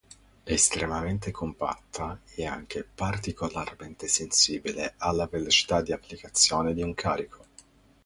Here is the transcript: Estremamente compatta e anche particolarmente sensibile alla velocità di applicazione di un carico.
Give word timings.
Estremamente 0.47 1.29
compatta 1.31 2.19
e 2.35 2.47
anche 2.47 2.83
particolarmente 2.83 4.07
sensibile 4.07 4.95
alla 4.97 5.27
velocità 5.27 5.83
di 5.83 5.91
applicazione 5.93 6.73
di 6.73 6.81
un 6.81 6.95
carico. 6.95 7.45